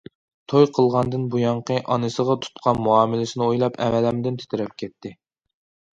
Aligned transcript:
توي 0.53 0.63
قىلغاندىن 0.77 1.27
بۇيانقى 1.35 1.77
ئانىسىغا 1.95 2.37
تۇتقان 2.45 2.81
مۇئامىلىسىنى 2.87 3.49
ئويلاپ، 3.51 3.81
ئەلەمدىن 3.89 4.41
تىترەپ 4.41 4.77
كەتتى. 4.85 5.17